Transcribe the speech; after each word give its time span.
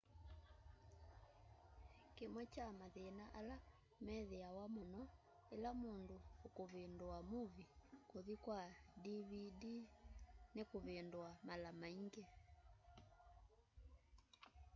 kĩmwe 2.15 2.43
kya 2.53 2.67
mathĩna 2.79 3.25
ala 3.39 3.57
methĩawa 4.05 4.63
mũno 4.75 5.01
ĩla 5.55 5.71
mũndũ 5.81 6.17
ũkũvĩndũa 6.45 7.17
movĩe 7.31 7.67
kũthĩ 8.09 8.35
kwa 8.43 8.59
dvd 9.03 9.63
nĩkũvĩndũa 10.55 11.29
mala 11.47 11.69
maĩngĩ 11.79 12.23